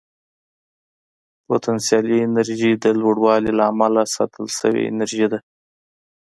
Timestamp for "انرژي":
2.27-2.71, 4.91-5.25